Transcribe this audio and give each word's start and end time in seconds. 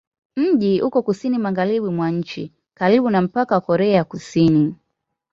Mji 0.37 0.81
uko 0.81 1.01
kusini-magharibi 1.03 1.89
mwa 1.89 2.09
nchi, 2.11 2.51
karibu 2.73 3.09
na 3.09 3.21
mpaka 3.21 3.55
na 3.55 3.61
Korea 3.61 3.93
ya 3.95 4.03
Kusini. 4.03 4.75